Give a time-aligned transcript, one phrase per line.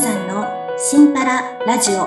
[0.00, 0.46] さんの
[0.78, 2.06] シンパララジオ。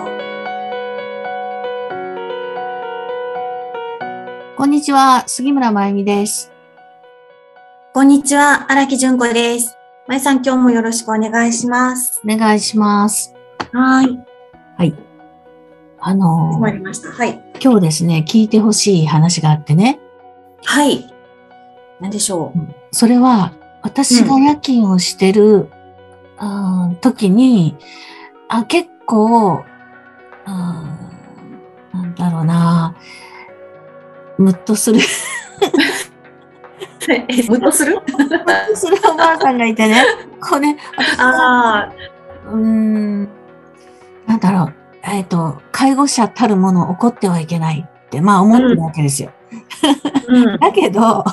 [4.58, 6.52] こんにちは、杉村真由美です。
[7.94, 9.78] こんにちは、荒木純子です。
[10.08, 12.20] まゆさん、今日もよろしくお願いします。
[12.26, 13.36] お願いします。
[13.72, 14.26] はい。
[14.76, 14.96] はい。
[16.00, 17.12] あのりました。
[17.12, 17.40] はい。
[17.64, 20.00] 今日ですね、聞いてほしい話があってね、
[20.64, 21.14] はい。
[22.00, 22.60] 何でしょう。
[22.90, 23.54] それは
[23.84, 25.70] 私が夜勤をしてる、
[26.46, 27.78] あー時に、
[28.50, 29.64] あ結構、
[30.46, 32.94] なんだろうな、
[34.38, 35.00] ムッとする、
[37.08, 37.96] え、ムッとする？
[37.96, 40.04] ムッとするおばあさんがいてね、
[40.42, 41.90] これ、私あ
[42.52, 43.24] うーん、
[44.28, 44.74] なんだろう、
[45.04, 49.32] えっ、と、介護者たるもの怒ってはいけないって、まあ思ってるわけですよ。
[49.32, 49.34] あ。
[50.28, 50.60] うん。
[50.60, 51.24] だけど、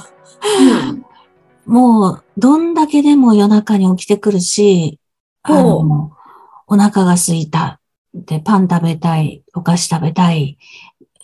[1.66, 4.99] もう、どんだけでも夜中に起きてくるし、
[5.48, 7.80] お腹が空いた。
[8.12, 10.58] で、パン食べたい、お菓子食べたい、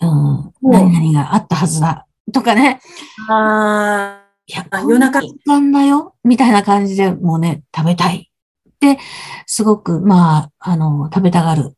[0.01, 2.07] うん、う何々があったはずだ。
[2.33, 2.81] とかね。
[3.29, 6.15] あいや、あ夜中時間だよ。
[6.23, 8.31] みたいな感じでもうね、食べたい。
[8.79, 8.99] で、
[9.47, 11.77] すごく、まあ、あの、食べたがる。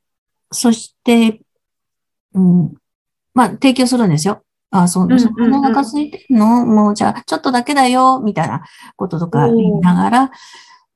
[0.52, 1.40] そして、
[2.34, 2.74] うん、
[3.34, 4.42] まあ、提供するんですよ。
[4.70, 6.66] あ、そう、うんお腹空いてんの？
[6.66, 8.62] もう、じゃあ、ちょっとだけだよ、みたいな
[8.96, 10.30] こととか言いながら、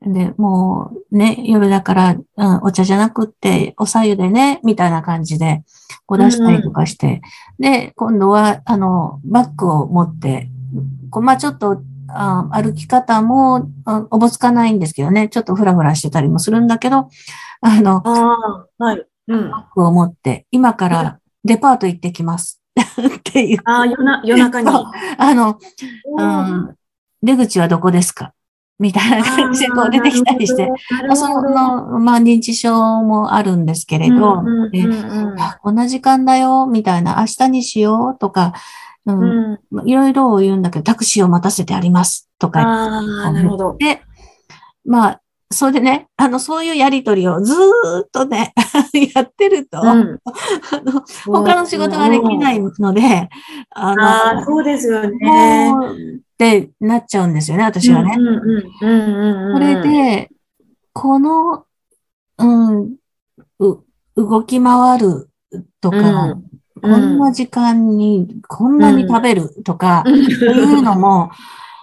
[0.06, 5.62] で、もうね、夜だから、うん、お茶じゃなくって、お茶湯でね、みたいな感じで、
[6.06, 7.22] こう出したりとかして、
[7.59, 10.48] で、今度は、あの、バッグを持って、
[11.11, 11.83] こうまあちょっと、
[12.14, 17.09] あ歩き方もあおぼつかないんですけどね、ちょっとフラフラしてたりもするんだけど、
[17.62, 18.66] あの、あ。
[18.78, 19.06] はい。
[19.28, 19.50] うん。
[19.50, 22.61] バッグを持って、今からデパート行ってきます。
[22.77, 24.69] っていう、ああ、夜な夜中に。
[25.19, 25.59] あの、
[26.19, 26.75] ううんん、
[27.22, 28.34] 出口はどこですか？
[28.83, 30.69] みたいな感じでこう出てきたりして、
[31.06, 38.53] まあその、まあ認知症もあるんですけれど、でいやこんな時間だよ、みたいな、明日にしようとか、
[39.06, 43.76] うんいろいろ言うんだけど、タクシーを待たせてありますとかああ、なるほど。
[43.78, 44.03] で、
[44.84, 45.22] まあ、
[45.53, 47.57] それでね、あの、そういうやりとりをずー
[48.05, 48.53] っとね、
[49.15, 50.19] やってると、あの
[51.27, 53.29] 他の仕事ができないので、
[53.71, 55.73] あの、ああ、そうですよね。
[55.73, 58.17] ってなっちゃうんですよね、私はね。
[58.19, 58.37] うんうん
[58.81, 59.55] うんうんうん。
[59.55, 60.31] それで、
[60.93, 61.65] この、
[62.39, 62.97] うん、
[63.59, 63.79] う
[64.17, 65.31] 動き回る
[65.81, 66.45] とか、うん
[66.83, 71.31] こんな時間にこんなに食べるとか、うんいうのも、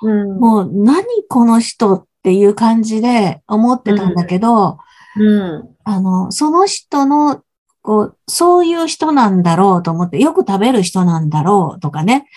[0.02, 4.78] うんもう何この人っていう感じで思ってたんだけど、
[5.18, 5.76] うん。
[5.84, 7.42] あの、その人の、
[7.82, 12.28] こう、そういう人なんだろうと思って、よく食べる人なんだろうとかね、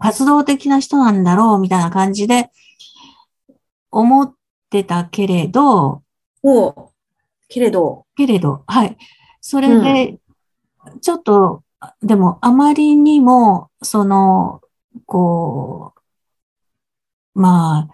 [0.00, 2.50] 活動的な人なんだろうみたいな感じで
[3.90, 4.34] 思っ
[4.70, 6.02] てたけれど、
[6.42, 6.90] お
[7.48, 8.96] けれど、けれど、はい。
[9.40, 10.18] それで、
[11.00, 11.62] ちょっと、
[12.02, 14.60] でもあまりにも、その、
[15.06, 15.99] こう、
[17.34, 17.88] まあ、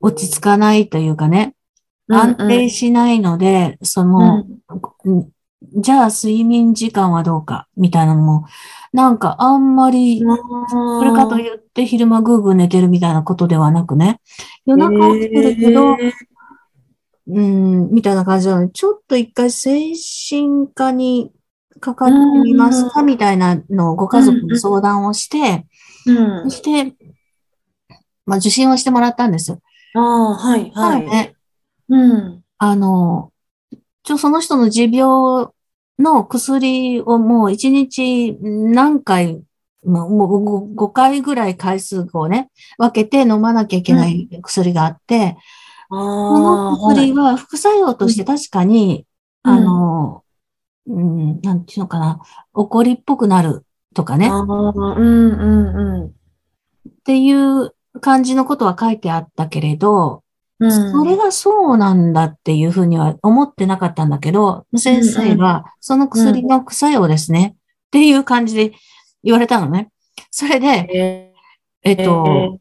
[0.00, 1.54] 落ち着かないというかね、
[2.08, 4.44] 安定しないので、その、
[5.04, 8.46] うんじゃあ睡眠時間はどうか、みたいなのも、
[8.92, 14.20] なんかあんまり、それかと言って昼間ぐーぐー寝てるみたいなことではなくね、
[14.66, 15.96] 夜中起きてるけど、
[17.26, 18.66] うん、みたいな感じなの。
[18.66, 19.92] で、ちょっと一回精
[20.30, 21.32] 神科に
[21.80, 25.66] かかってみますかみたいなのをご家族に相談をして、
[26.06, 26.50] うん。
[26.50, 26.94] そして、
[28.28, 29.58] まあ受診をしてもらったんです。
[29.94, 31.08] ああ、はい、はい。
[31.08, 31.34] ね、
[31.88, 32.42] うん。
[32.58, 33.32] あの、
[34.02, 35.48] ちょ、その人の持病
[35.98, 39.42] の薬をもう一日何回、
[39.82, 45.38] もうもう5回ぐらい回数をね、分けて飲まなきゃいけない薬があって、
[45.90, 49.06] あこのあ、薬は副作用として確かに、
[49.44, 50.24] うんあの、
[50.86, 52.20] うん、なんていうのかな、
[52.52, 53.64] 怒りっぽくなる
[53.94, 56.10] とかね、ああ、うん、うん、っ
[57.04, 60.22] ていう感じのことは書いてあったけれど、
[60.60, 60.92] うん。
[60.92, 68.72] それがそうなんだっていうふうには思ってなかったんだけど、先生がその薬の副作用ですね、っていう感じで
[69.22, 69.90] 言われたのね。
[70.30, 71.32] それで、え
[71.82, 72.58] えっと、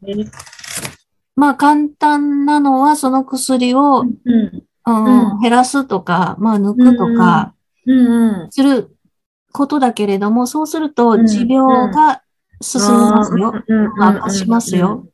[1.35, 7.53] まあ簡単なのはその薬を、うん、減らすとか、まあ抜くとか。
[8.49, 8.97] する
[9.53, 12.21] ことだけれども、そうするとうん持病が
[12.61, 13.53] 進みますよ。
[13.99, 15.07] 悪化しますよ。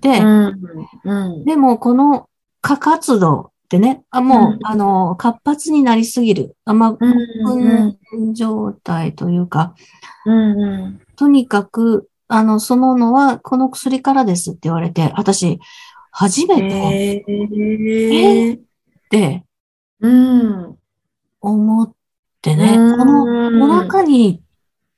[0.00, 0.60] で、うん、
[1.04, 1.44] うん。
[1.44, 2.28] でも、この
[2.60, 6.56] 過活動ってね、あもう、うんあの、活発になりすぎる。
[6.64, 9.74] あまあ、う状態というか、
[10.26, 11.00] うん、うん。
[11.16, 15.60] とにかく、あの、そののは、この薬からですって言われて、私、
[16.10, 18.60] 初めて、えー、っ
[19.10, 19.44] て
[20.00, 20.76] うん。
[21.40, 21.92] 思っ
[22.40, 24.42] てね、うんこのお腹に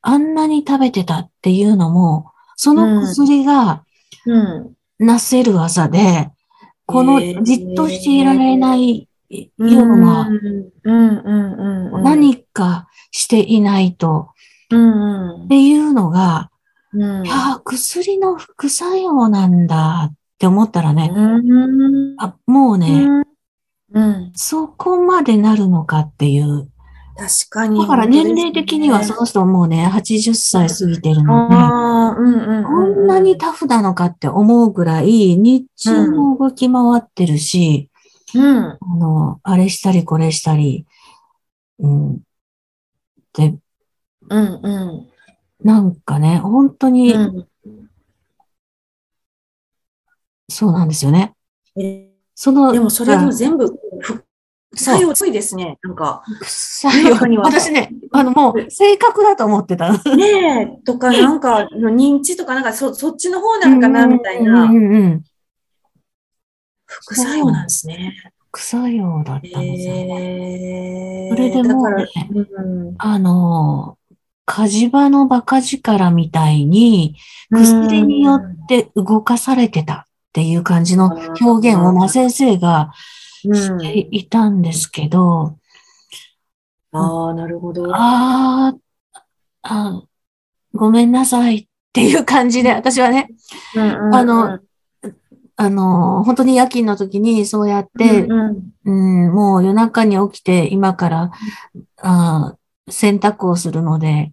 [0.03, 3.85] あんなに食べてたっていうのも、その薬が
[4.27, 4.76] うん。
[4.99, 6.31] なせる技で、
[6.87, 10.29] このじっとしていられないような。
[12.03, 14.31] 何かしていないと
[14.71, 16.51] うんっていうのが、
[16.93, 17.27] うん。
[17.27, 22.15] いやー薬の副作用なんだって思ったらね、うん。
[22.19, 23.07] あ、もうね、
[23.93, 24.33] うん。
[24.35, 26.71] そこまでなるのかっていう。
[27.17, 27.81] 確かに。
[27.81, 32.65] だから年齢的にはその人はもうね、80歳過ぎてるので、ああ、うんうん。
[32.65, 32.71] こ
[33.03, 37.91] んなにタフなのかって思うぐらい、日中も動き回ってるし、
[38.35, 38.67] うん。
[38.67, 40.87] あの、あれしたりこれしたり、
[41.79, 42.19] うん。
[43.33, 43.57] で、
[44.29, 45.09] うんうん。
[45.65, 47.49] なんかね、本当にうん
[50.49, 51.35] そうなんですよね。
[51.77, 53.67] えその、でもそれも全部、
[54.77, 55.79] 副そう作用ついですね。
[55.83, 59.93] なんか、副作用中には私ね、あのもう性格だと思ってた。
[60.15, 64.69] ねえ、とか、なんか、認知とか、なんかそ、そっちの方なのかな、みたいな。
[66.85, 68.15] 副作用なんですね。
[68.51, 69.95] 副作用だったんですよ。
[70.19, 72.07] えそれでもうね
[72.51, 73.97] うんあの、
[74.45, 77.17] 火事場のバカ力みたいに、
[77.51, 82.91] 薬によって動かされてたっていう感じの表現を、まあ、先生がうん
[83.55, 85.59] していたんですけど、
[86.93, 87.87] ああ、なるほど。
[87.95, 88.79] あー
[89.63, 90.03] あ、
[90.73, 93.29] ごめんなさいっていう感じで、私はね、
[93.77, 94.61] あの、
[95.57, 98.91] あの、本当に夜勤の時にそうやって、うんう
[99.31, 101.31] ん、もう夜中に起きて今から、
[101.99, 102.57] あー
[102.89, 104.33] 洗濯をするので、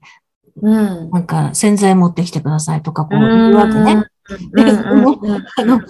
[0.62, 1.10] うん。
[1.10, 3.94] なんか洗剤持ってきてくださいとかこう言うわけね。
[4.54, 5.82] うんうんうん あの、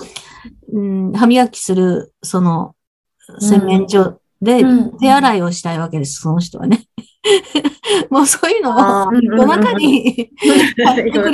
[0.71, 2.75] うん、歯磨きする、その、
[3.39, 6.85] 洗面所でうん手洗いをしたいわけです、その人はね。
[8.09, 10.29] もうそういうのを夜中に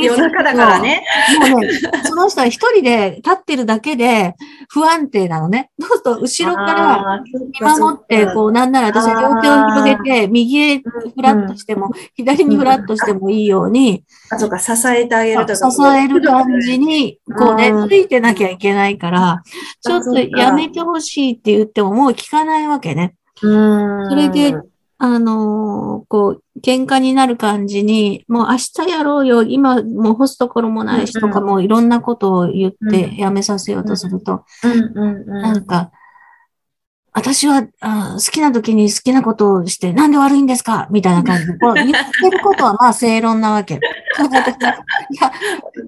[0.02, 1.04] 夜中だからね。
[1.50, 1.70] もうね、
[2.04, 4.36] その人は一人で立ってるだけで
[4.70, 5.72] 不安定なのね。
[5.80, 16.00] そうすると後ろから見守って、こう、なんなら私は両手を広げて、右へフラッとしても、左にフラッとしてもいいように、あ、そうか、支えてあげると支か。
[16.00, 19.42] える感じに、こうねう、んついてなきゃいけないから、
[19.82, 23.16] ちょっとやめてほしいって言ってももう聞かないわけね。
[23.42, 24.10] うん。
[24.10, 24.54] それで、
[25.02, 33.16] あのーこう、喧嘩になる感じに、もう明日やろうよ、今もう干すところもないしとか、うんもういろんなことを言ってうん。
[33.16, 35.42] やめさせようとすると、うんうんうん。
[35.42, 35.92] なんか、
[37.14, 40.88] 私はあ好きな時に好きなことをして、なんで悪いんですか？
[40.92, 43.76] みたいな感じで、こう 言ってることはまあ正論なわけ。
[45.10, 45.32] いや、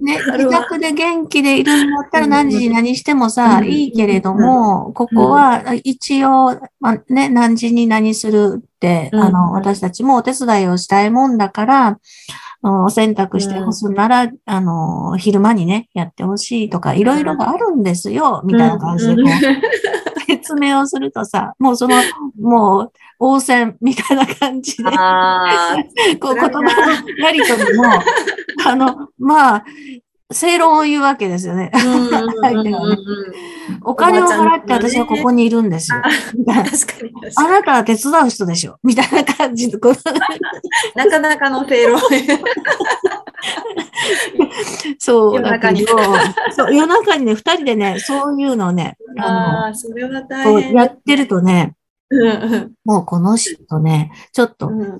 [0.01, 9.21] ね、自宅で元気でいるんだったら何時に何してもさ、うんいいけれども、ここは一応、まあ、ね、何時に何するって、うん。
[9.21, 11.97] あの、私たちもお手伝いをしたいもんだから、
[12.63, 20.10] お洗濯して干すなら、あの、昼間にね、やってほしいとか、いろいろがあるんですよ、みたいな感じでこう、
[20.41, 21.95] 説明をするとさ、もうその、
[22.39, 24.83] もう、応戦みたいな感じで、
[26.19, 27.85] こう、言葉のやりとりも、
[28.65, 29.63] あの、まあ、
[30.31, 31.71] 正論を言うわけですよね。
[33.83, 35.97] お金を払って私はここにいるんですよ。
[35.99, 36.09] あ
[37.35, 39.77] かなたは手伝う人でしょみたいな感じで。
[40.95, 41.99] なかなかの正論。
[44.99, 45.59] そう夜
[46.55, 48.97] そう夜中にね、二人でね、そういうのをね、
[50.73, 51.75] やってるとね、
[52.85, 54.97] もうこの人ね、ちょっと、うん。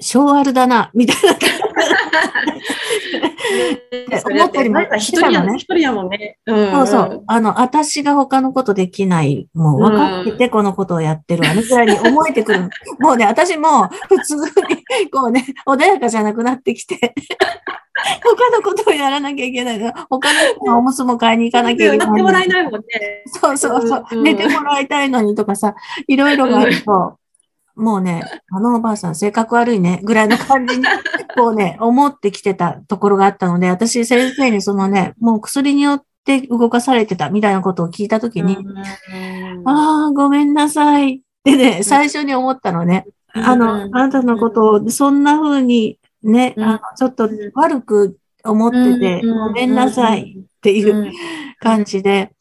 [0.00, 1.67] 小悪だな、みたいな感そ
[4.28, 6.38] れだって、なんか一人やもん、一人やもんね。
[6.46, 7.24] そうそう。
[7.26, 12.68] あの、私が他のことできない、もう分かっててこのことをやってるわね、ぐらいに思えてくる。
[12.98, 16.98] もうね、私も普通に、こうね、穏やかじゃなくなってきて、
[18.22, 19.92] 他のことをやらなきゃいけないの。
[20.08, 22.06] 他の人のおむつも買いに行かなきゃいけないの。
[22.06, 22.72] やってもらえないもん。
[22.74, 22.80] ね。
[23.26, 24.04] そうそうそう。
[24.12, 24.22] うん。
[24.22, 25.74] 寝てもらいたいのにとかさ、
[26.06, 27.18] いろいろがあると、
[27.78, 30.84] もうね、あのおばあさん性格悪いね、ぐらいの感じに、
[31.36, 38.58] こうね、思ってきてたところがあったので、私先生にそのね、もう薬によって動かされてたみたいなことを聞いたときに、
[39.64, 43.06] ああ、ごめんなさいってね、最初に思ったのね。
[43.32, 46.64] あの、あなたのことをそんな風にね、うん。
[46.64, 49.38] あのちょっと悪く思ってて、うん。
[49.48, 51.12] ごめんなさいっていう
[51.60, 52.32] 感じで、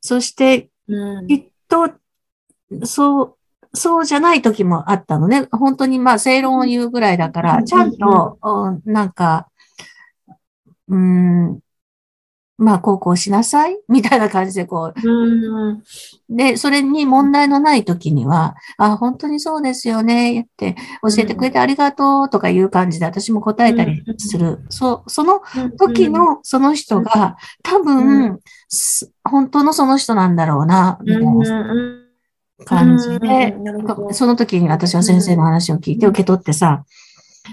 [0.00, 1.26] そして、うん。
[1.26, 1.90] きっと、
[2.84, 3.36] そう、
[3.74, 5.46] そうじゃない時もあったのね。
[5.50, 9.48] 本当にまあ正論を言うぐらいだから、うんちゃんと、うんなんか、
[10.88, 11.58] うーん、
[12.56, 15.82] まあ、こうこうしなさいみたいな感じで、こう、うん。
[16.28, 24.64] で、それに問題のない時には、あ、本当にそうですよね、って教えてくれてありがとうとかいう感じで私も答えたりする。
[24.68, 25.42] そう、その
[25.78, 28.38] 時のその人が多分、
[28.68, 32.03] す本当のその人なんだろうな、みたいな
[32.64, 33.56] 感じで
[34.12, 36.84] その時に私は先生の話を聞いて受け取ってさ、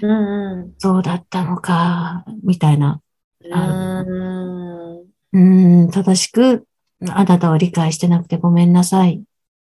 [0.02, 3.00] うんうんそうだったのか、みたいな。
[3.44, 5.00] うん。
[5.00, 6.66] うーん、正しく
[7.08, 9.22] あなたを理解してなくてごめんなさい、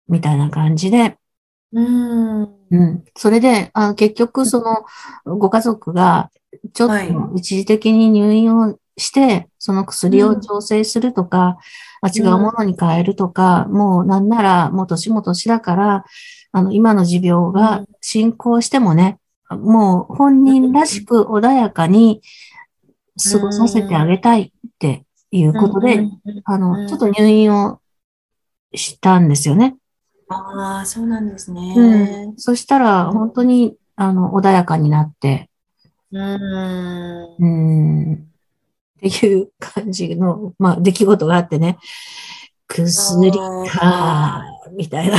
[0.08, 1.16] みたいな感じで、
[1.72, 2.42] うん。
[2.70, 3.04] うん。
[3.16, 6.30] それで、あ結局、その、ご家族が、
[6.72, 11.56] ちょっはいと一時的に入院をして、その薬を調整するとか、
[12.00, 16.04] あ違うものに変えるとか、もうなんなら、もう年も年だから、
[16.52, 19.18] あの、今の持病が進行してもね、
[19.50, 22.20] もう本人らしく穏やかに
[23.32, 26.06] 過ごさせてあげたいっていうことで、
[26.44, 26.60] あうん。
[26.60, 27.80] の、ちょっと入院を
[28.74, 29.76] したんですよね。
[30.28, 31.74] ああ、そうなんですね。
[31.76, 32.34] うん。
[32.36, 35.50] そしたら、本当に、あの、穏やかになって、
[36.12, 37.36] うん。
[37.38, 38.26] うん、
[38.98, 41.78] っていう感じの、 まあ、出来事があってね、
[42.66, 43.30] 薬
[43.68, 44.44] か、
[44.76, 45.16] みたいな。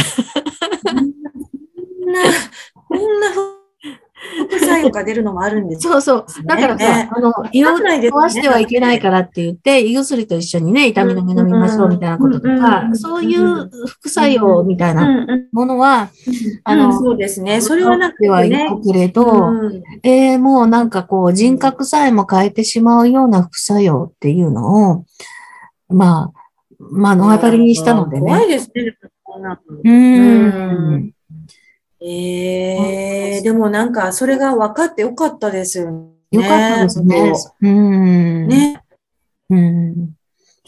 [2.73, 5.93] こんな、こんな副作用が出るのもあるんですよ。
[5.93, 6.45] そうそう。
[6.45, 16.09] だからさ、ねあの、胃を壊してはいけないからって言って、胃薬と一緒にね、痛み止め飲みましょうみたいなこととかそういう副作用みたいなうんものは、
[16.63, 17.61] あうんのそうですね。
[17.61, 18.65] それはなくてね。
[18.65, 25.05] いくけれど、うんえー、もうなんかこう人格さえも変えてしまうような副作用っていうのを、
[25.89, 26.39] まあ、
[26.79, 28.27] 目の当たりにしたのでね。
[28.27, 28.97] 怖いですね。
[29.83, 31.13] うーん。
[32.01, 36.09] ええでもなんか、それが分かってよかったですよね。
[36.31, 37.33] よかったですね。
[37.61, 38.47] うーん。
[38.47, 38.83] ね。
[39.49, 40.13] うん。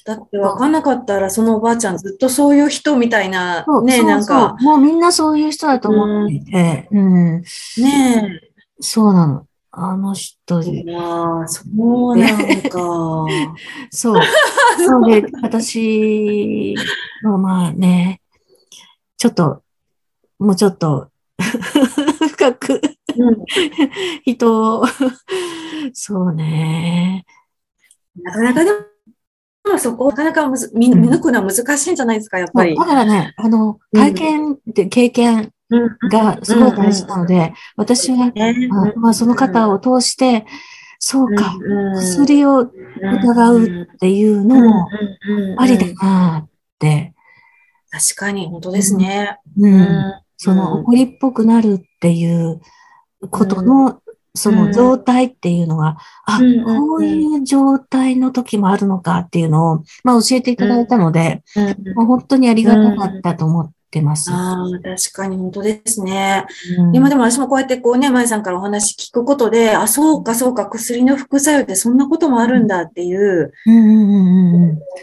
[0.04, 7.42] だって分かんなかったら、そのおばあちゃんずっとそういう人みたいなそう、ね、そうなんか、もうみんなそういう人だと思っていて、うん。
[7.42, 8.42] ね
[8.80, 9.46] そうなの。
[9.74, 10.84] あの人、え。
[10.84, 13.26] まあ、そうなのか。
[13.90, 14.22] そう。
[14.86, 16.76] そうで、私
[17.24, 18.22] はまあね、
[19.18, 19.62] ちょっと、
[20.40, 21.11] もうちょっと、
[21.42, 22.82] 深く。
[23.18, 23.38] うん。
[24.24, 24.86] 人を、
[25.94, 27.26] そうね。
[28.22, 28.72] なかなかで
[29.72, 32.76] も、そこ、なかなかむず見見抜くのは難しいんじゃないですか、やっぱり。
[32.76, 32.86] だ。
[32.86, 38.70] からね、あの、体験で経験うんがすごい大事なので、私は、ね。
[38.72, 40.46] あまあ、その方を通して、
[41.00, 44.88] そうか、うん薬を疑うっていうのも
[45.58, 47.14] ありだなって、
[47.90, 49.38] 確かに、本当ですね。
[49.58, 49.82] う、うん。
[49.82, 52.62] んその怒りっぽくなるっていう
[53.30, 54.02] ことの、
[54.34, 61.94] その状態っていうのが、あ、うんこういう状態の時もあるのかっていうのを、まあ教えていただいたので、うん。
[61.94, 64.32] もう本当にありがたかったと思ってます。
[64.32, 66.48] ああ、確かに本当ですね。
[66.80, 66.96] うん。
[66.96, 73.54] 今でも私もこうやってこうね、まえさんからお話聞くことで、あ、そうかそうか、薬の副作用ってそんなこともあるんだっていう、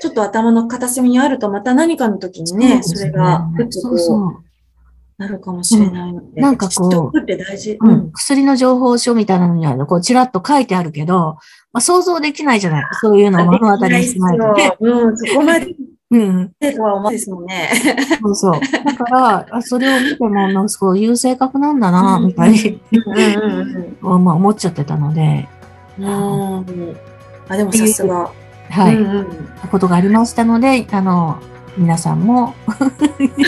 [0.00, 4.47] ちょっと頭の片隅にあると、また何かの時にね、それがふっとそうこそう。
[5.18, 6.12] う、なるかもしれない。
[6.12, 7.18] ので、なんかこう。
[7.80, 11.38] うん、薬の情報書みたいなのには、こう、ちらっと書いてあるけど、
[11.72, 12.84] まあ、想像できないじゃない。
[13.00, 14.54] そういうのを目の当たりにしないと。
[14.54, 14.76] ね。
[14.80, 15.74] うん、そこまで。
[16.10, 17.70] うん、とは思わないですもんね。
[18.22, 18.52] そうそう。
[18.84, 25.46] だから、 あそれを見ても、なんかそういう性格なんだな、みたいに、うんうんまあ、思っちゃってたので、
[25.98, 26.06] うん。
[26.06, 26.58] うん。
[26.60, 26.96] うん。
[27.48, 28.30] あ、でもさすが。
[28.70, 29.26] はい、うんうん。
[29.70, 31.38] ことがありましたので、あの、
[31.76, 32.54] 皆さんも、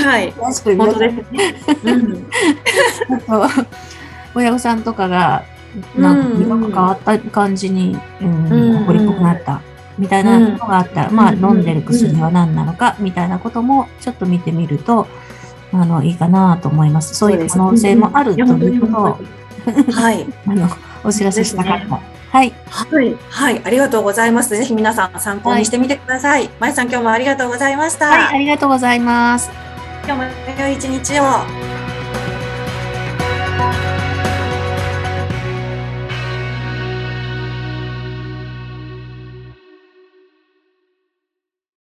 [0.02, 0.32] はい。
[0.32, 0.52] 本
[0.92, 1.54] 当ですね。
[1.84, 2.26] うん。
[3.28, 3.66] あと
[4.34, 5.44] 親御さんとかが、
[5.96, 9.62] なんか色が変わった感じに、うん、うん怒りっぽくなった、
[9.98, 15.06] みたいなのがあったら、まあ、うん飲んでる薬は何なのか、みたいなことも、ちょっと見てみると、
[15.72, 17.14] あの、いいかなと思います。
[17.14, 19.18] そういう可能性もあるということを、
[19.92, 20.26] はい。
[20.46, 20.68] あの、
[21.04, 22.09] お知らせしたかった。
[22.30, 22.52] はい。
[22.68, 23.16] はい。
[23.28, 23.60] はい。
[23.64, 24.50] ありがとうございます。
[24.50, 26.48] ぜひ皆さん参考にしてみてください。
[26.60, 28.08] まえさん、今日もありがとうございました。
[28.08, 29.50] はい、ありがとうございます。
[30.04, 31.59] 今日も良い一日を。